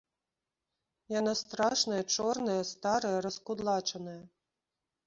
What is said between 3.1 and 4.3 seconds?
раскудлачаная.